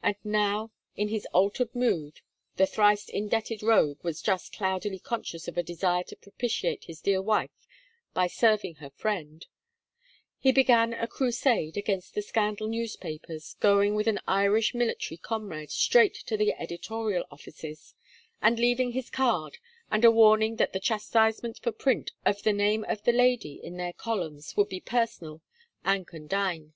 And 0.00 0.14
now, 0.22 0.70
in 0.94 1.08
his 1.08 1.26
altered 1.34 1.74
mood 1.74 2.20
(the 2.54 2.68
thrice 2.68 3.08
indebted 3.08 3.64
rogue 3.64 3.98
was 4.04 4.22
just 4.22 4.54
cloudily 4.56 5.00
conscious 5.00 5.48
of 5.48 5.58
a 5.58 5.62
desire 5.64 6.04
to 6.04 6.14
propitiate 6.14 6.84
his 6.84 7.00
dear 7.00 7.20
wife 7.20 7.66
by 8.14 8.28
serving 8.28 8.76
her 8.76 8.90
friend), 8.90 9.44
he 10.38 10.52
began 10.52 10.94
a 10.94 11.08
crusade 11.08 11.76
against 11.76 12.14
the 12.14 12.22
scandal 12.22 12.68
newspapers, 12.68 13.54
going 13.58 13.96
with 13.96 14.06
an 14.06 14.20
Irish 14.28 14.72
military 14.72 15.16
comrade 15.18 15.72
straight 15.72 16.14
to 16.14 16.36
the 16.36 16.52
editorial 16.60 17.24
offices, 17.32 17.94
and 18.40 18.60
leaving 18.60 18.92
his 18.92 19.10
card 19.10 19.58
and 19.90 20.04
a 20.04 20.12
warning 20.12 20.54
that 20.58 20.72
the 20.72 20.78
chastisement 20.78 21.58
for 21.58 21.72
print 21.72 22.12
of 22.24 22.44
the 22.44 22.52
name 22.52 22.84
of 22.84 23.02
the 23.02 23.10
lady 23.10 23.54
in 23.54 23.78
their 23.78 23.92
columns 23.92 24.56
would 24.56 24.68
be 24.68 24.78
personal 24.80 25.40
and 25.84 26.06
condign. 26.06 26.72